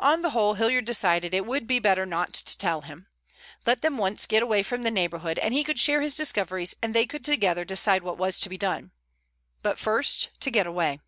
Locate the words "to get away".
10.40-10.98